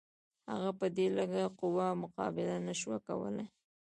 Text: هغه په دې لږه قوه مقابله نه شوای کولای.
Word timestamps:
هغه 0.51 0.69
په 0.79 0.85
دې 0.95 1.07
لږه 1.17 1.43
قوه 1.59 1.87
مقابله 2.03 2.55
نه 2.67 2.73
شوای 2.79 2.99
کولای. 3.07 3.45